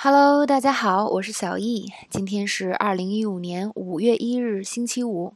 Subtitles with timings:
[0.00, 1.90] Hello，大家好，我是小易。
[2.08, 5.34] 今天是二零一五年五月一日，星期五。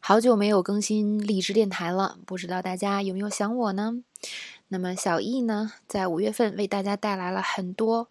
[0.00, 4.02] 好久没有更新荔枝电台了，不知道大家有没有想我呢？
[4.68, 8.08] 那么小易呢，在五月份为大家带来了很多。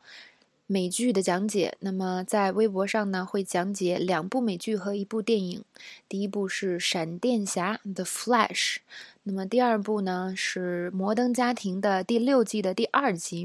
[0.67, 5.63] 美剧的讲解，那么在微博上呢会讲解两部美剧和一部电影。
[6.07, 8.77] 第一部是《闪电侠》The Flash，
[9.29, 13.41] 那么第二部呢是《摩登家庭》的第六季的第二集。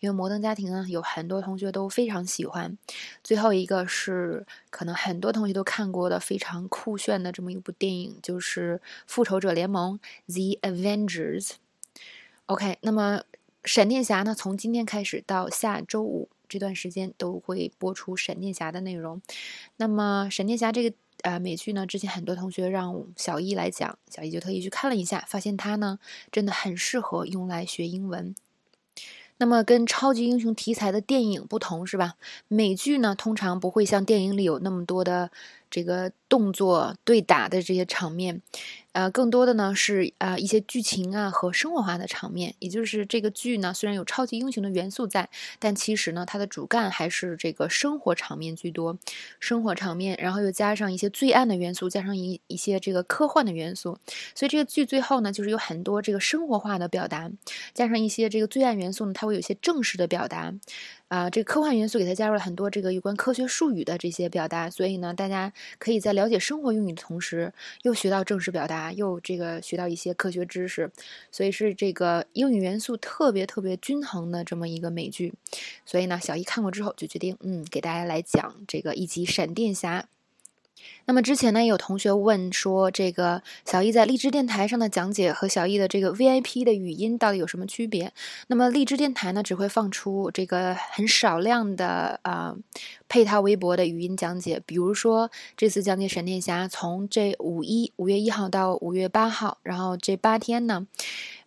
[0.00, 2.76] 因为《摩登家庭》呢有很多同学都非常喜欢。
[3.24, 9.98] 最后一个是可能很多同学都看过的非常酷炫的这么一部电影，就是《复仇者联盟》
[10.60, 11.52] The Avengers。
[12.44, 13.22] OK，那么
[13.64, 16.28] 闪电侠呢从今天开始到下周五。
[16.46, 19.22] 这段时间都会播出闪电侠的内容。
[19.78, 25.98] 那么，闪电侠这个呃美剧呢，之前很多同学让小易来讲，小易就特意去看了一下，发现它呢
[26.30, 28.34] 真的很适合用来学英文。
[29.38, 32.14] 那么，跟超级英雄题材的电影不同，是吧？
[32.46, 35.30] 美剧呢通常不会像电影里有那么多的。
[35.72, 38.42] 这个动作对打的这些场面，
[38.92, 42.54] 呃，更多的呢是啊一些剧情啊和生活化的场面。
[42.58, 48.98] 也就是这个剧呢，虽然有超级英雄的元素在，但其实呢，它的主干还是这个生活场面居多。
[49.40, 53.98] 生活场面，然后又加上一些罪案的元素，加上一一些这个科幻的元素。
[54.34, 57.30] 所以这个剧最后呢，就是有很多这个生活化的表达，
[57.74, 60.52] 加上一些这个罪案元素呢，它会有些正式的表达。
[61.12, 70.90] 啊，这个科幻元素给它加入了很多这个有关科学术语的这些表达，所以呢，大家可以在了解生活用语的同时，又学到正式表达，又这个学到一些科学知识，
[71.30, 75.34] 所以是这个英语元素特别特别均衡的这么一个美剧。
[75.84, 80.00] 所以呢，小伊看过之后就决定，嗯，给大家来讲这个一集《闪电侠》。
[81.04, 88.12] 那么之前呢，有同学问说，这个小易在荔枝电台上的讲解和小易的这个 VIP 的语音到底有什么区别？
[88.46, 92.54] 那么荔枝电台呢，只会放出这个很少量的啊
[93.08, 100.86] 配套微博的语音讲解，比如说这次讲解闪电侠，从这五一五月一号到五月八号，然后这八天呢。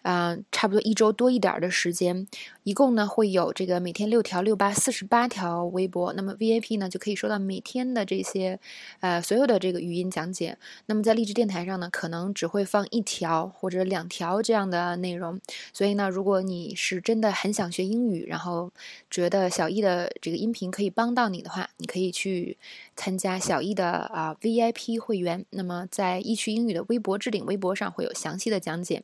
[0.05, 2.27] 啊，差不多一周多一点的时间，
[2.61, 6.13] 一共呢会有这个每天六条、六八四十八条微博。
[6.13, 8.59] 那么 VIP 呢就可以收到每天的这些，
[8.99, 10.59] 呃，所有的这个语音讲解。
[10.85, 15.41] 那么在励志电台上呢，可能只会放一条或者两条这样的内容。
[15.73, 18.71] 所以呢，如果你是真的很想学英语，然后
[19.09, 22.59] 觉得小易的这个音频可以帮到你的话，你可以去
[22.95, 25.43] 参加小易的啊 VIP 会员。
[25.49, 29.01] 那么在易趣英语的微博置顶微博上会有详细的讲解。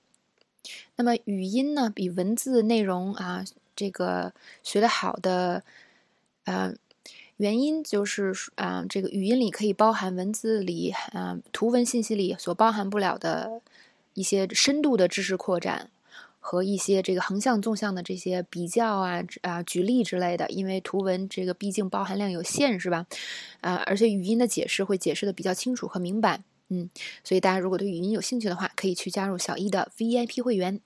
[0.95, 3.43] 那么语音呢，比文字内容啊，
[3.75, 5.63] 这个学得好的，
[6.45, 6.73] 呃，
[7.37, 13.61] 原因就是啊，这个语音里可以包含文字里啊，图文信息里所包含不了的
[14.13, 15.89] 一些深度的知识扩展
[16.39, 20.47] 和一些这个横向、纵向的这些比较啊啊，举例之类的。
[20.49, 23.07] 因为图文这个毕竟包含量有限，是吧？
[23.61, 26.41] 啊，而且语音的解释会解释的比较清楚和明白。
[26.73, 26.89] 嗯，
[27.21, 30.79] 所以大家如果对语音有兴趣的话，可以去加入小一的 VIP 会员。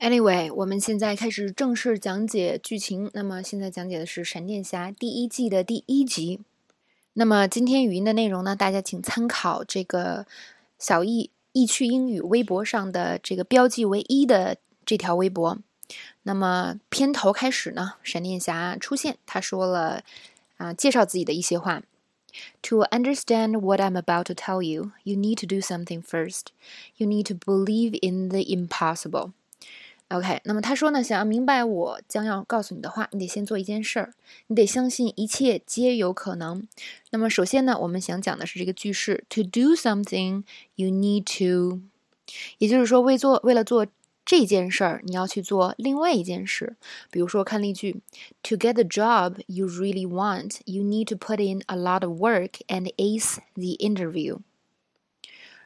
[0.00, 3.08] Anyway，我们现在开始正式讲解剧情。
[3.14, 6.40] 那么现在讲解的是《闪电侠》第一季的第一集。
[7.12, 10.26] 那么今天语音的内容呢，大家请参考这个
[10.80, 15.58] 小易易趣英语微博上的这个标记为一的这条微博。
[16.24, 20.02] 那么片头开始呢，闪电侠出现，他说了
[20.56, 21.84] 啊，介绍自己的一些话。
[22.63, 26.53] To understand what I'm about to tell you, you need to do something first.
[26.95, 29.33] You need to believe in the impossible.
[30.07, 34.13] OK，那么他说呢，想要明白我将要告诉你的话，你得先做一件事儿，
[34.47, 36.67] 你得相信一切皆有可能。
[37.11, 40.43] 那么首先呢，我们想讲的是这个句式：To do something,
[40.75, 41.79] you need to，
[42.57, 43.87] 也就是说，为做为了做
[44.26, 46.74] 这件事儿，你要去做另外一件事。
[47.12, 48.02] 比如说，看例句
[48.42, 52.54] ：To get the job you really want, you need to put in a lot of work
[52.66, 54.38] and ace the interview。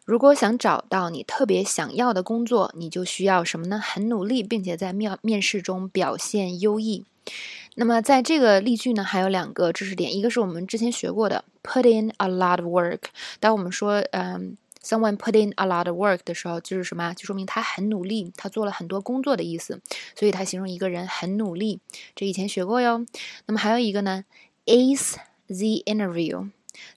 [0.04, 3.78] 如果想找到你特别想要的工作，你就需要什么呢？
[3.78, 7.06] 很努力，并且在面面试中表现优异。
[7.76, 13.04] 那么，在这个例句呢，还有两个知识点，一个是我们之前学过的，put in a lot of work。
[13.40, 14.58] 当我们说，嗯。
[14.82, 17.12] Someone put in a lot of work 的时候，就是什么？
[17.12, 19.82] 就说明他很努力，他做了很多工作的意思。
[20.16, 21.80] 所以，他形容一个人很努力。
[22.14, 23.04] 这以前学过哟。
[23.44, 24.24] 那么还有一个呢
[24.64, 25.16] ，ace
[25.48, 26.48] the interview，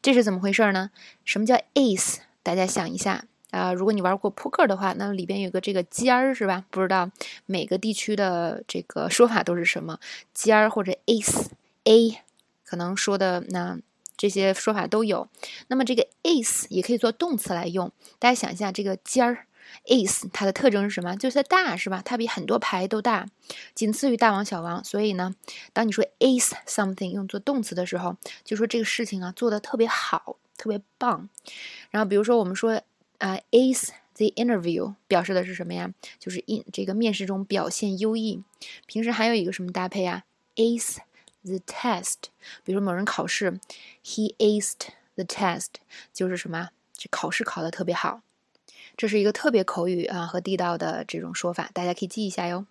[0.02, 0.92] 这是怎么回事呢？
[1.26, 2.20] 什么叫 ace？
[2.42, 6.64] 大家想一下啊，如果你玩过扑克的话，那里边有个这个尖儿是吧？
[6.70, 7.12] 不知道
[7.46, 10.00] 每个地区的这个说法都是什么
[10.34, 12.22] 尖儿或者 ace，a
[12.64, 13.78] 可能说的那。
[14.16, 15.28] 这些说法都有。
[15.68, 17.92] 那么这个 ace 也可以做动词来用。
[18.20, 19.48] 大家想一下，这个尖儿
[19.86, 21.16] ace 它的特征是什么？
[21.16, 22.02] 就是它大，是吧？
[22.04, 23.28] 它比很多牌都大，
[23.74, 24.84] 仅次于大王、小王。
[24.84, 25.36] 所以呢，
[25.74, 31.30] 当你说 ace something 用作动词的时候，就说这个事情啊做的特别好，特别棒。
[31.90, 32.82] 然后比如说我们说
[33.18, 35.92] 啊 ace the interview 表示的是什么呀？
[36.20, 38.44] 就是 in 这个面试中表现优异。
[38.86, 40.24] 平时还有一个什么搭配啊
[40.56, 40.98] ？ace
[41.44, 42.16] the test，
[42.64, 43.60] 比如说某人考试
[44.04, 45.68] ，he aced the test，
[46.14, 46.70] 就是什么？
[46.94, 48.22] 这考试考的特别好。
[48.96, 52.66] 这是一个特别口语啊和地道的这种说法，大家可以记一下哟。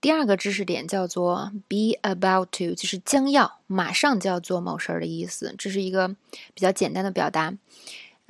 [0.00, 5.54] 第二个知识点叫做 be about to，就是将要、马上就要做某事儿的意思。
[5.58, 6.08] 这是一个
[6.54, 7.54] 比较简单的表达。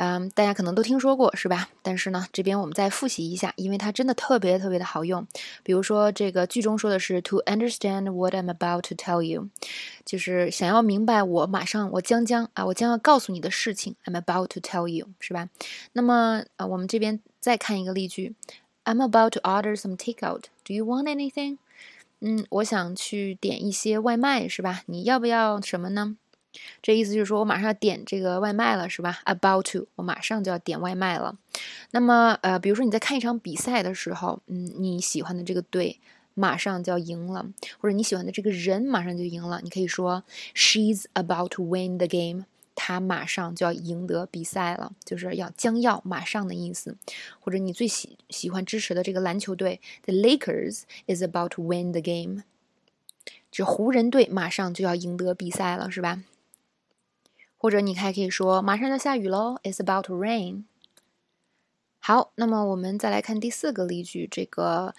[0.03, 1.69] 嗯，大家可能都听说过是吧？
[1.83, 5.27] 但是呢，这边我们再复习一下，因为它真的特别特别的好用。
[5.63, 9.51] 比如说，这个句中说的是 to understand what I'm about to tell you，
[10.07, 13.95] 就是想要明白我马上我将将啊，我将要告诉你的事情。
[14.07, 15.51] I'm about to tell you，是吧？
[15.93, 18.35] 那么啊，我们这边再看一个例句
[18.87, 20.45] ：I'm about to order some takeout.
[20.65, 21.59] Do you want anything？
[22.21, 24.81] 嗯，我想去点一些外卖，是吧？
[24.87, 26.17] 你要不要什么呢？
[26.83, 31.39] 这意思就是说我马上要点这个外卖了，是吧？About to，我马上就要点外卖了。
[31.93, 36.01] 那么，呃，比如说你在看一场比赛的时候，嗯，你喜欢的这个队
[36.35, 37.47] 马上就要赢了，
[37.79, 40.25] 或者你喜欢的这个人马上就赢了，你可以说
[40.55, 46.97] She's about to win the game，她马上就要赢得比赛了，就是要将要马上的意思。
[47.39, 52.43] 或者你最喜喜欢支持的这个篮球队，The Lakers is about to win the game，
[53.51, 56.23] 这湖人队马上就要赢得比赛了，是吧？
[57.63, 60.65] 或者你还可以说马上要下雨喽，It's about to rain。
[61.99, 64.95] 好，那么我们再来看第四个例句，这个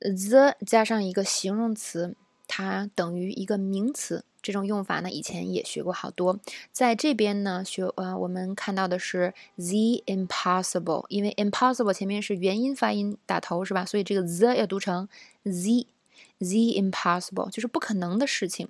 [0.00, 2.14] the 加上一个形容词，
[2.46, 4.26] 它等于一个名词。
[4.42, 6.38] 这种用法呢，以前也学过好多。
[6.70, 13.86] 在这边呢，学呃，我们看到的是 the impossible，因为 impossible 前面是元音发音打头是吧？
[13.86, 15.08] 所以这个 the 要读成
[15.44, 18.68] the，the impossible 就是不可能的事情。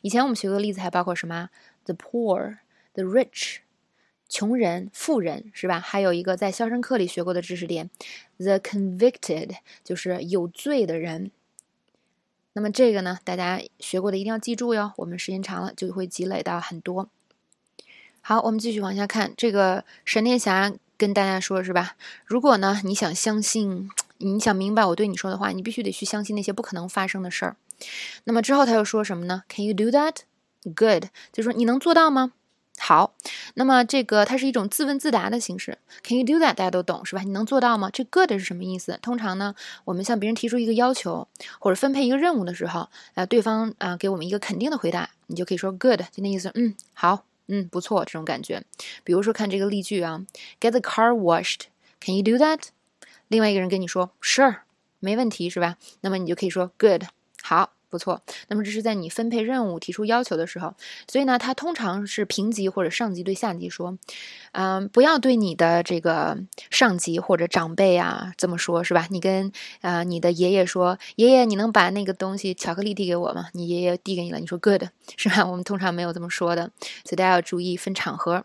[0.00, 1.50] 以前我们学过的例子还包括什么
[1.86, 2.58] ？The poor,
[2.92, 3.60] the rich，
[4.28, 5.80] 穷人、富人，是吧？
[5.80, 7.88] 还有一个在《肖申克》里学过的知识点
[8.36, 11.30] ，the convicted，就是有罪的人。
[12.54, 14.92] 那么这个呢，大家学过的一定要记住哟。
[14.96, 17.08] 我们时间长了就会积累到很多。
[18.20, 19.32] 好，我们继续往下看。
[19.36, 21.96] 这个闪电侠跟大家说，是吧？
[22.24, 23.88] 如果呢你想相信，
[24.18, 27.56] 你想明白我对你说的话，你必须得去相信那些不可能发生的事儿。
[28.24, 30.16] 那么之后他又说什么呢？Can you do that?
[30.74, 32.32] Good，就说你能做到吗？
[32.78, 33.14] 好，
[33.54, 35.78] 那么这个它是一种自问自答的形式。
[36.02, 36.52] Can you do that？
[36.54, 37.22] 大家都懂是吧？
[37.22, 37.88] 你能做到吗？
[37.90, 38.98] 这 good 是什么意思？
[39.00, 39.54] 通常呢，
[39.86, 41.26] 我们向别人提出一个要求
[41.58, 48.62] 或者分配一个任务的时候，啊，对方啊给我们一个肯定的回答，你就可以说 good，就那意思，嗯，好，嗯，不错，这种感觉。
[49.02, 50.26] 比如说看这个例句啊
[50.60, 52.60] ，Get the car washed，Can you do that？
[53.28, 54.58] 另外一个人跟你说 Sure，
[54.98, 55.78] 没问题是吧？
[56.02, 57.04] 那么你就可以说 good，
[57.42, 57.75] 好。
[57.96, 60.74] 不错，那么这是在你分配任务、提出要求的时候，
[61.08, 63.96] 所以呢，它通常是平级或者上级对下级说，
[64.52, 66.36] 嗯，不要对你的这个
[66.68, 69.06] 上级或者长辈啊这么说，是吧？
[69.10, 69.50] 你跟
[69.80, 73.46] 呃你的爷爷说，爷爷，你能把那个东西巧克力递给我吗？
[73.54, 74.82] 你爷爷递给你了，你说 good，
[75.16, 75.46] 是吧？
[75.46, 76.70] 我们通常没有这么说的，
[77.04, 78.44] 所以大家要注意分场合。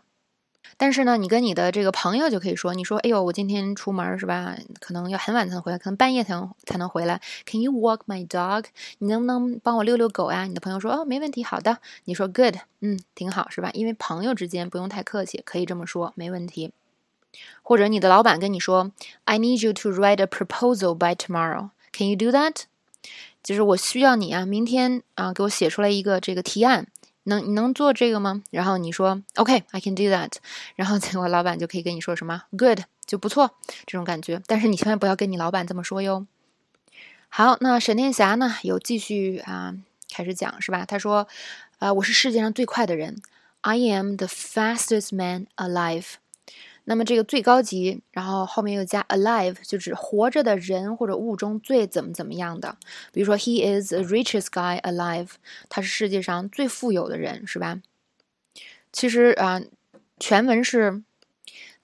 [0.76, 4.56] 但是呢，你跟你的这个朋友就可以说，你说，哎呦，我今天出门是吧？
[4.80, 7.20] 可能要很晚才能回来，可能半夜才能才能回来。
[7.46, 8.64] Can you walk my dog？
[8.98, 10.44] 你能不能帮我遛遛狗呀？
[10.44, 11.78] 你的朋友说，哦，没问题，好的。
[12.04, 13.70] 你说，good，嗯，挺好，是吧？
[13.74, 16.72] 因为朋友之间不用太客气，可以这么说，没问题。
[17.62, 18.92] 或者你的老板跟你说
[19.24, 21.70] ，I need you to write a proposal by tomorrow.
[21.92, 22.64] Can you do that？
[23.42, 26.86] 就是我需要你啊，明天啊，给我写出来一个这个提案。
[27.24, 28.42] 能你能做这个吗？
[28.50, 30.32] 然后你说 OK，I can do that。
[30.76, 33.52] 然后结果老板就可以跟你说什么 Good，就不错
[33.86, 34.42] 这种感觉。
[34.46, 36.26] 但是你千万不要跟你老板这么说哟。
[37.28, 38.56] 好，那闪电侠呢？
[38.62, 39.74] 有继续啊，
[40.12, 40.84] 开始讲是吧？
[40.84, 41.26] 他说，
[41.78, 43.22] 啊，我是世界上最快的人
[43.62, 46.21] ，I am the fastest man alive。
[46.84, 52.76] 那么这个最高级，然后后面又加 alive，就指活着的人或者物中最怎么怎么样的。
[53.12, 55.28] 比如说，He is the richest guy alive，
[55.68, 57.80] 他是世界上最富有的人，是吧？
[58.92, 59.62] 其实啊，
[60.18, 61.02] 全文是。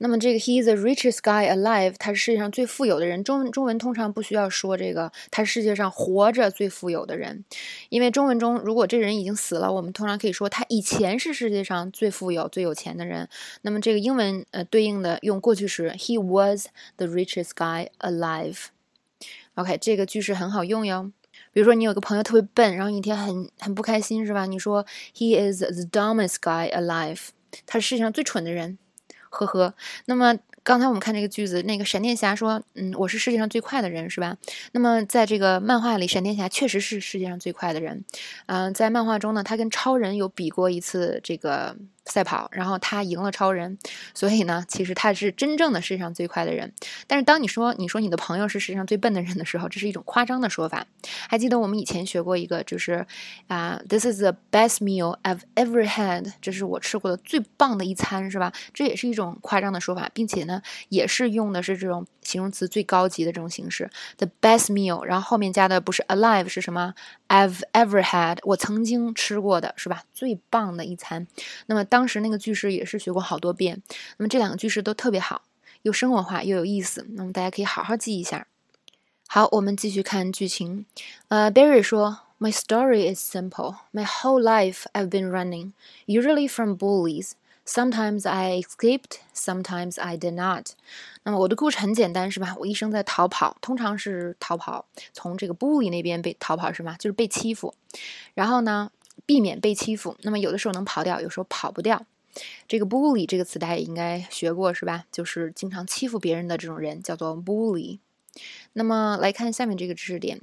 [0.00, 3.22] 那么这个 he is the richest guy alive，他是世界上最富有的人。
[3.24, 7.44] 中中文通常不需要说这个，他是世界上活着最富有的人，
[7.88, 13.28] 因为中文中如果这人已经死了，我们通常可以说他以前是世界上最富有、最有钱的人。
[13.62, 18.66] 那么这个英文呃对应的用过去时，he was the richest guy alive。
[19.54, 21.10] OK，这个句式很好用哟。
[21.52, 24.46] 比如说你有个朋友特别笨，然后一天很很不开心是吧？
[24.46, 27.18] 你说 he is the dumbest guy alive，
[27.66, 28.78] 他是世界上最蠢的人。
[29.30, 29.74] 呵呵，
[30.06, 34.36] 那么刚才我们看这个句子，那个闪电侠说：“嗯，我是世界上最快的人，是吧？”
[34.72, 38.04] 那么在这个漫画里，闪电侠确实是世界上最快的人。
[38.46, 41.76] 嗯，在漫画中呢，他跟超人有比过一次这个。
[42.08, 43.78] 赛跑，然后他赢了超人，
[44.14, 46.72] 所以呢，其实他是真正的世界上最快的人。
[47.06, 50.86] 但是当你说你说你的朋友是世界上最笨的人的时候，这是一种夸张的说法。
[51.28, 53.06] 还记得我们以前学过一个，就是
[53.46, 58.52] 啊，This is the best meal I've ever had，这是我吃过的最棒的一餐，是吧？
[58.74, 66.94] 这也是一种夸张的说法，并且呢，也是用的是这种形容词最高级的这种形式，the best meal，然后后面加的不是 alive 是什么
[67.28, 70.02] ？I've ever had，我曾经吃过的是吧？
[70.12, 71.26] 最棒的一餐。
[71.66, 73.82] 那么当当时那个句式也是学过好多遍，
[74.18, 75.42] 那么这两个句式都特别好，
[75.82, 78.46] 又生活化又有意思，那么大家可以好好记一下。
[79.26, 80.86] 好，我们继续看剧情。
[81.26, 83.78] 呃，Barry 说：“My story is simple.
[83.92, 85.72] My whole life I've been running,
[86.06, 87.32] usually from bullies.
[87.66, 90.66] Sometimes I escaped, sometimes I did not.”
[91.24, 92.54] 那么我的故事很简单，是吧？
[92.60, 96.94] 我一生在逃跑，通常是逃跑，从这个 bully 那边被逃跑，是吗？
[96.96, 97.74] 就是被欺负。
[98.34, 98.92] 然后呢？
[99.28, 102.06] 避免被欺负，那么有的时候能跑掉，有时候跑不掉。
[102.66, 105.04] 这个 bully 这个词大家也应该学过是吧？
[105.12, 107.98] 就是经常欺负别人的这种人叫做 bully。
[108.72, 110.40] 那么来看下面这个知识点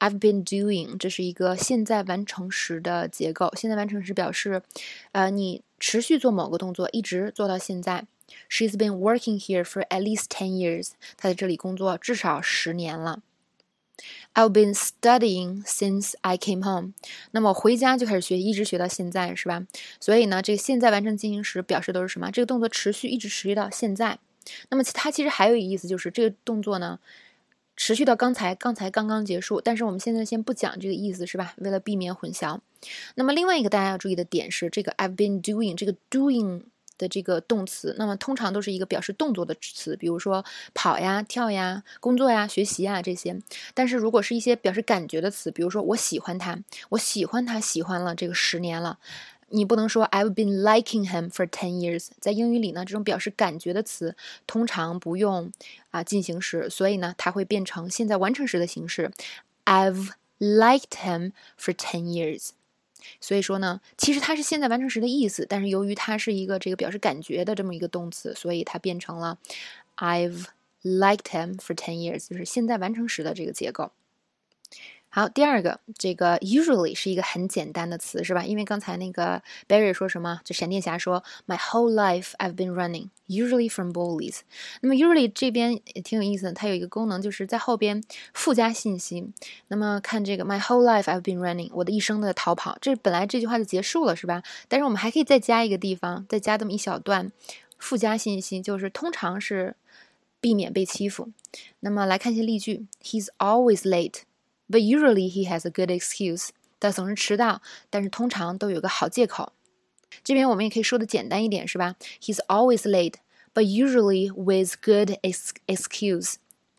[0.00, 3.50] ，I've been doing，这是一个现在完成时的结构。
[3.56, 4.62] 现在完成时表示，
[5.12, 8.04] 呃，你持续做某个动作，一直做到现在。
[8.50, 13.22] She's been working here for at least ten years，她在这里工作至少十年了。
[14.36, 16.92] I've been studying since I came home。
[17.30, 19.66] 那么回家就开始学，一直学到现在，是吧？
[19.98, 22.30] 所以呢，这个现在完成进行时表示都是什么？
[22.30, 24.18] 这个动作持续，一直持续到现在。
[24.68, 26.98] 那么其它其实还有一个意思，就是这个动作呢，
[27.76, 29.58] 持续到刚才，刚才刚刚结束。
[29.62, 31.54] 但是我们现在先不讲这个意思，是吧？
[31.56, 32.60] 为了避免混淆。
[33.14, 36.64] 那么另外一个大家要注意的点是，这个 I've been doing，这个 doing。
[36.98, 43.40] 的这个动词，那么通常都是一个表示动作的词，比如说跑呀、跳呀、工作呀、学习呀这些。
[43.74, 46.58] 但是如果是一些表示感觉的词，比如说我喜欢他，
[46.90, 48.98] 我喜欢他，喜欢了这个十年了，
[49.48, 52.08] 你不能说 I've been liking him for ten years。
[52.20, 55.52] 在英语里呢，这种表示感觉的词通常不用
[55.90, 59.12] 啊进行时，所以呢，它会变成现在完成时的形式
[59.64, 62.50] ，I've liked him for ten years。
[63.20, 69.38] 所以说呢，其实它是现在完成时的意思，但是由于它是一个这个表示感觉的这么一个动词，所以它变成了
[69.96, 70.46] I've
[70.82, 73.92] liked him for ten years，就是现在完成时的这个结构。
[75.18, 78.44] 好，第二个，这个 usually 是一个很简单的词，是吧？
[78.44, 80.42] 因为刚才那个 Barry 说什么？
[80.44, 84.40] 就闪电侠说，My whole life I've been running, usually from bullies。
[84.82, 88.04] 那么 usually 这边也挺有意思的，它有一个功能，就是在后边
[88.34, 89.32] 附加信息。
[89.68, 94.42] 那么看这个，My whole life I've been running，我的一生的逃跑，这本来这句话就结束了，是吧？
[94.68, 97.32] 但是我们还可以再加一个地方，再加这么一小段
[97.78, 99.76] 附加信息，就是通常是
[100.42, 101.30] 避免被欺负。
[101.80, 104.24] 那么来看一些例句，He's always late。
[104.69, 106.49] But usually he has a good excuse.
[106.79, 109.53] 他总是迟到，但是通常都有个好借口。
[110.23, 111.95] 这边我们也可以说的简单一点，是吧？
[112.21, 113.15] He's always late,
[113.53, 115.17] but usually with good
[115.67, 116.35] excuse.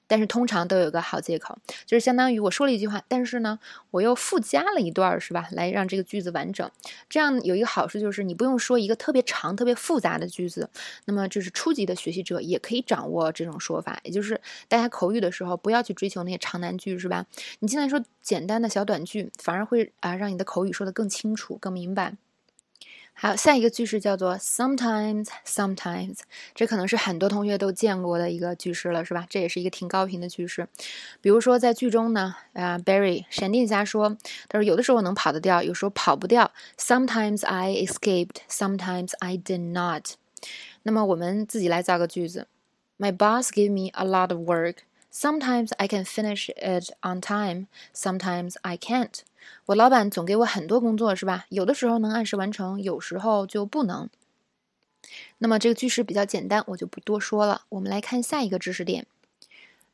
[0.07, 3.59] 但是通常都有个好借口，就是相当于我说了一句话，但是呢，
[3.91, 5.47] 我又附加了一段，是吧？
[5.51, 6.69] 来让这个句子完整。
[7.09, 10.69] 这样有一个好处就是你不用说一个特别长、特别复杂的句子。
[11.05, 17.25] 那么就是初级的学习者也可以掌握这种说法，也就是大家口语的时候不要去追求那些长难句，是吧？
[17.59, 22.15] 你尽量说简单的小短句，反而会啊让你的口语说得更清楚、更明白。
[23.19, 26.19] 好，下一个句式叫做 sometimes，sometimes，
[26.53, 29.25] 这可能是很多同学都见过的一个句式了，是吧？
[29.27, 30.67] 这也是一个挺高频的句式。
[31.19, 34.15] 比如说在剧中呢，啊，Barry 闪电侠说，
[34.47, 36.51] 他说有的时候能跑得掉，有时候跑不掉。
[36.77, 40.11] Sometimes I escaped，sometimes I did not。
[40.83, 42.47] 那么我们自己来造个句子
[42.99, 44.75] ：My boss gave me a lot of work。
[45.16, 47.66] Sometimes I can finish it on time.
[47.94, 49.20] Sometimes I can't.
[49.66, 51.44] 我老板总给我很多工作，是吧？
[51.50, 54.08] 有的时候能按时完成，有时候就不能。
[55.38, 57.62] 那么这个句式比较简单，我就不多说了。
[57.70, 59.06] 我们来看下一个知识点。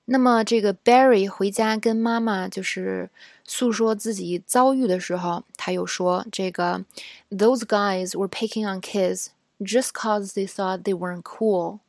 [0.05, 3.11] 那么这个 Barry 回家跟妈妈就是
[3.45, 6.85] 诉说自己遭遇的时候，他又说这个
[7.31, 9.29] Those guys were picking on kids
[9.61, 11.81] just cause they thought they weren't cool.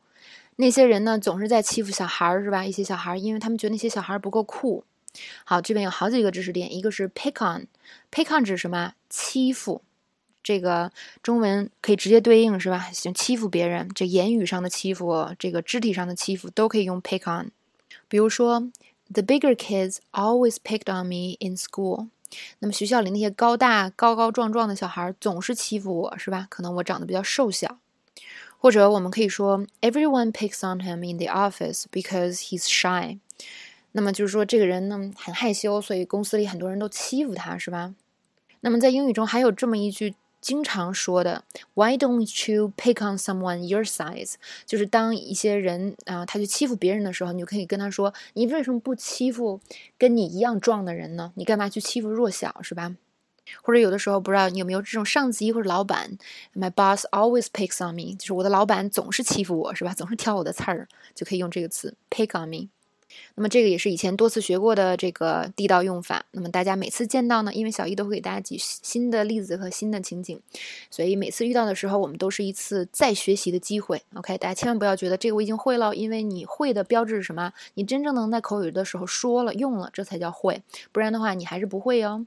[0.57, 2.65] 那些人呢，总是在欺负小孩儿，是吧？
[2.65, 4.85] 一些小孩儿，因为他们觉得那些小孩儿不够酷。
[5.45, 8.95] 好，这边有好几个知识点，一个是 pick on，pick on 指什么？
[9.09, 9.83] 欺负。
[10.43, 10.93] 这个
[11.23, 12.91] 中文可以直接对应，是吧？
[12.93, 17.51] 行欺负别人，这言语上的欺负，这个肢体上的欺负，都可以用 pick on。
[18.09, 18.71] 比如说
[19.13, 22.09] ，the bigger kids always picked on me in school。
[22.59, 26.47] 那么学校里那些高大、高高壮壮的小孩总是欺负我，是吧？
[26.51, 27.79] 可能我长得比较瘦小。
[28.65, 33.19] 或者我们可以说，Everyone picks on him in the office because he's shy。
[33.93, 37.95] 那么就是说，这个人呢很害羞，所以公司里很多人都欺负他，是吧？
[38.61, 41.45] 那么在英语中还有这么一句经常说的
[41.75, 44.37] ，Why don't you pick on someone your size？
[44.65, 49.61] 就是当一些人啊，他去欺负别人的时候，你就可以跟他说，你为什么不欺负
[49.99, 51.35] 跟你一样壮的人呢？
[51.35, 52.97] 你干嘛去欺负弱小，是吧？
[53.63, 56.19] 或者有的时候不知道你有没有这种上级或者老板
[56.55, 59.95] ，My boss always picks on me，就是我的老板总是欺负我，是吧？
[59.95, 62.69] 总是挑我的刺儿，就可以用这个词 pick on me。
[63.37, 66.25] 那么这个也是以前多次学过的这个地道用法。
[66.33, 70.41] 那么大家每次见到呢，因为小易都会给大家举新的例子和新的情景，
[70.91, 74.03] 所以每次遇到的时候，我们都是一次再学习的机会。
[74.15, 77.53] OK，大家千万不要觉得这个我已经会了，因为你会的标志是什么？
[77.75, 80.63] 你真正能在口语的时候说了、用了，这才叫会。
[80.91, 82.27] 不然的话，你还是不会哦。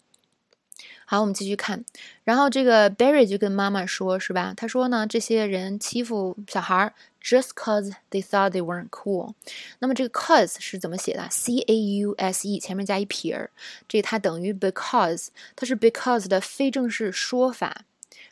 [1.09, 1.85] 好，我们继续看。
[2.25, 4.53] 然后这个 Barry 就跟妈妈说，是吧？
[4.57, 9.33] 他说呢，这些人欺负小孩儿，just cause they thought they weren't cool。
[9.79, 13.49] 那么这个 cause 是怎么写的？C A U S E 前面加一撇儿，
[13.87, 17.83] 这它等于 because，它是 because 的非正式说法。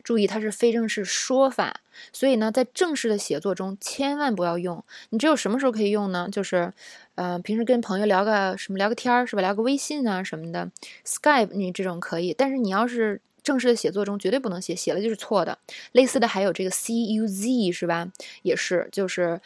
[0.05, 1.81] 注意，它是非正式说法，
[2.13, 4.81] 所以呢，在正式的写作中千万不要用。
[5.09, 6.29] 你只有什么时候可以用呢？
[6.31, 6.71] 就是，
[7.15, 9.41] 呃，平时跟朋友聊个什么，聊个天儿是吧？
[9.41, 10.69] 聊个微信啊什么的
[11.03, 12.35] ，Skype 你这种可以。
[12.37, 15.57] 但是你要是正式的写作中绝对不能写，写了就是错的。
[15.93, 18.07] 类似的还有这个 cuz 是吧？
[18.43, 19.41] 也是，就是，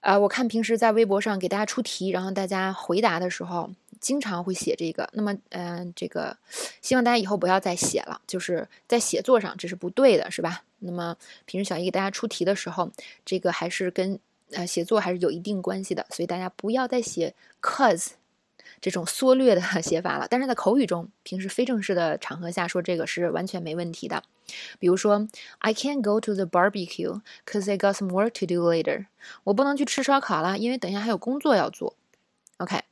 [0.00, 3.70] 呃，我看平时在微博上给大家出题，然后大家回答的时候。
[4.06, 6.36] 经常会写这个，那么，嗯，这个
[6.80, 10.62] 希望大家以后不要再写了，就是在写作上这是不对的，是吧？
[10.78, 12.88] 那么平时小姨给大家出题的时候，
[13.24, 14.16] 这个还是跟
[14.52, 18.10] 呃写作还是有一定关系的，所以大家不要再写 cause
[18.80, 20.28] 这种缩略的 写法了。
[20.30, 24.22] 但是在口语中，平时非正式的场合下说这个是完全没问题的。
[24.78, 25.26] 比如说
[25.58, 29.06] ，I can't go to the barbecue cause I got some work to do later。
[29.42, 31.96] 我不能去吃烧烤了，因为等一下还有工作要做。
[32.58, 32.82] OK。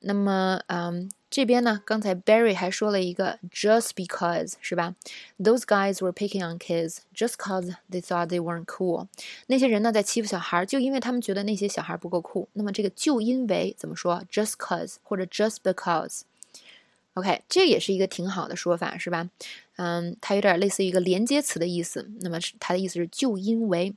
[0.00, 4.94] 那么，嗯，这边呢，刚才 Barry 还说了一个 just because 是吧？
[5.38, 9.08] Those guys were picking on kids just cause they thought they weren't cool。
[9.48, 12.48] 那些人呢，在欺负小孩，就因为他们觉得那些小孩不够酷。
[12.52, 14.22] 那么这个就因为怎么说？
[14.30, 19.28] just cause 或者 just because。OK，这也是一个挺好的说法，是吧？
[19.76, 22.08] 嗯，它有点类似于一个连接词的意思。
[22.20, 23.94] 那么它的意思是就因为。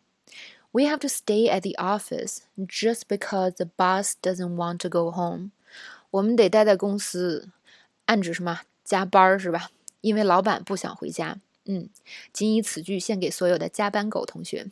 [0.72, 5.12] We have to stay at the office just because the boss doesn't want to go
[5.12, 5.50] home.
[6.15, 7.49] 我们得待在公司，
[8.07, 8.61] 暗指什么？
[8.85, 9.71] 加班儿是吧？
[10.01, 11.41] 因为老板不想回家。
[11.65, 11.89] 嗯，
[12.33, 14.67] 仅以此句献给所有的加班狗同学。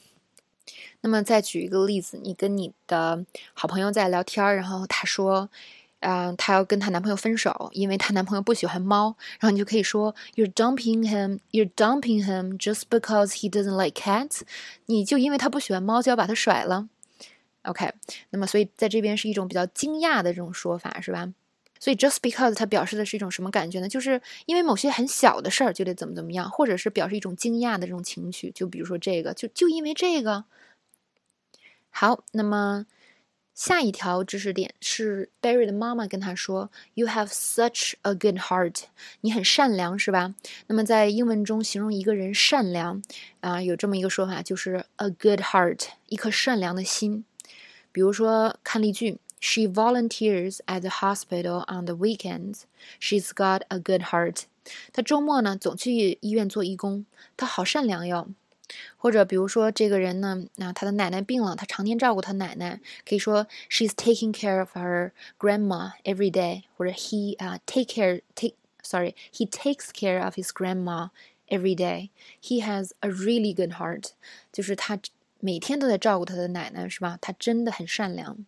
[1.01, 5.51] 那么再举一个例子，你跟你的好朋友在聊天，然后他说，
[5.99, 9.17] 啊，她要跟她男朋友分手，因为她男朋友不喜欢猫。
[9.41, 14.43] 然后你就可以说，You're dumping him, you're dumping him just because he doesn't like cats。
[14.87, 16.89] 你就因为他不喜欢猫，就要把他甩了。
[17.63, 17.93] OK，
[18.31, 21.33] 那么所以在这边是一种比较惊讶的这种说法，是吧？
[21.79, 23.89] 所以 just because 它表示的是一种什么感觉呢？
[23.89, 28.53] 就是因为某些很小的事儿就得怎么怎么样，或者是表示一种惊讶的这种情绪。
[28.53, 30.45] 就比如说这个，就就因为这个。
[31.91, 32.87] 好，那么
[33.55, 38.85] 下一条知识点是 Barry 的妈妈跟他说：“You have such a good heart，
[39.21, 40.35] 你很善良，是吧？”
[40.69, 43.03] 那么在英文中形容一个人善良
[43.41, 47.25] 啊，有这么一个说法，就是 a good heart，一颗善良的心。
[47.92, 52.62] 比如说看例句，She volunteers at the hospital on the weekends.
[53.00, 54.44] She's got a good heart.
[54.92, 58.30] 她周末呢总去医院做义工，她好善良哟。
[58.98, 69.48] 或者比如说这个人呢，那他的奶奶病了，他常年照顾他奶奶，可以说 She's taking care of her grandma every day，或者 He 啊 take care take sorry he
[69.48, 71.10] takes care of his grandma
[71.48, 72.10] every day.
[72.42, 74.10] He has a really good heart，
[74.52, 75.00] 就是他。
[75.45, 77.19] 每天都在照顾他的奶奶，是吧？
[77.21, 78.47] 他真的很善良。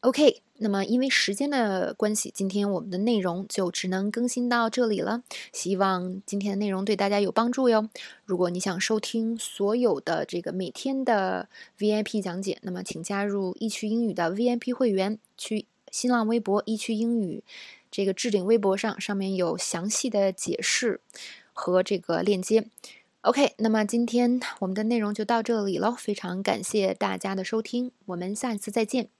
[0.00, 5.22] OK，那么因为时间的关系，今天我们的内容就只能更新到这里了。
[5.52, 7.88] 希望今天的内容对大家有帮助哟。
[8.24, 17.44] 如果你想收听所有的这个每天的 VIP 讲解，那么请加入易趣英语的 VIP 会员，去新浪微博易趣英语
[17.92, 21.00] 这个置顶微博上，上面有详细的解释
[21.52, 22.66] 和这个链接。
[23.26, 29.15] OK，那么今天我们的内容就到这里了，非常感谢大家的收听，我们下一次再见。